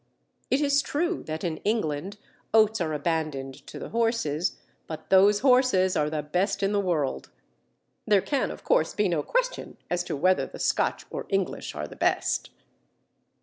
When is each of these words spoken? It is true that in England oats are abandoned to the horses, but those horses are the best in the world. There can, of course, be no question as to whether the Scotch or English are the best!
It 0.49 0.61
is 0.61 0.81
true 0.81 1.21
that 1.27 1.43
in 1.43 1.57
England 1.57 2.17
oats 2.55 2.81
are 2.81 2.91
abandoned 2.91 3.53
to 3.67 3.77
the 3.77 3.89
horses, 3.89 4.53
but 4.87 5.11
those 5.11 5.41
horses 5.41 5.95
are 5.95 6.09
the 6.09 6.23
best 6.23 6.63
in 6.63 6.71
the 6.71 6.79
world. 6.79 7.29
There 8.07 8.23
can, 8.23 8.49
of 8.49 8.63
course, 8.63 8.95
be 8.95 9.07
no 9.07 9.21
question 9.21 9.77
as 9.91 10.03
to 10.05 10.15
whether 10.17 10.47
the 10.47 10.57
Scotch 10.57 11.05
or 11.11 11.27
English 11.29 11.75
are 11.75 11.87
the 11.87 11.95
best! 11.95 12.49